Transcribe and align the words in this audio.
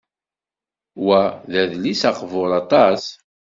Wa 1.05 1.21
d 1.51 1.53
adlis 1.61 2.01
aqbur 2.09 2.51
aṭas. 2.61 3.03